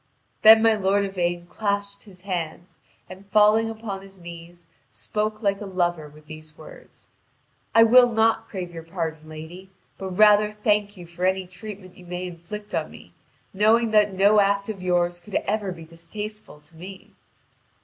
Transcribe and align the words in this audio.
Then 0.41 0.63
my 0.63 0.73
lord 0.73 1.05
Yvain 1.05 1.45
clasped 1.45 2.05
his 2.05 2.21
hands, 2.21 2.79
and 3.07 3.27
failing 3.27 3.69
upon 3.69 4.01
his 4.01 4.17
knees, 4.17 4.67
spoke 4.89 5.43
like 5.43 5.61
a 5.61 5.67
lover 5.67 6.07
with 6.09 6.25
these 6.25 6.57
words: 6.57 7.09
"I 7.75 7.83
will 7.83 8.11
not 8.11 8.47
crave 8.47 8.73
your 8.73 8.81
pardon, 8.81 9.29
lady, 9.29 9.69
but 9.99 10.09
rather 10.17 10.53
thank 10.53 10.97
you 10.97 11.05
for 11.05 11.23
any 11.23 11.45
treatment 11.45 11.97
you 11.99 12.07
may 12.07 12.25
inflict 12.25 12.73
on 12.73 12.89
me, 12.89 13.13
knowing 13.53 13.91
that 13.91 14.11
no 14.15 14.39
act 14.39 14.69
of 14.69 14.81
yours 14.81 15.19
could 15.19 15.35
ever 15.35 15.71
be 15.71 15.85
distasteful 15.85 16.59
to 16.61 16.75
me." 16.75 17.11